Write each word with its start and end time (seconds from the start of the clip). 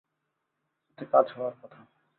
এতে 0.89 1.03
কাজ 1.13 1.27
হওয়ার 1.35 1.55
কথা। 1.61 1.79